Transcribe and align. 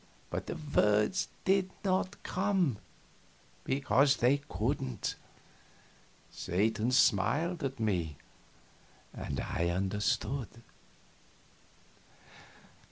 But 0.31 0.47
the 0.47 0.55
words 0.57 1.27
did 1.45 1.69
not 1.83 2.23
come, 2.23 2.79
because 3.63 4.17
they 4.17 4.41
couldn't. 4.49 5.15
Satan 6.31 6.89
smiled 6.89 7.61
upon 7.63 7.85
me, 7.85 8.17
and 9.13 9.39
I 9.39 9.69
understood. 9.69 10.49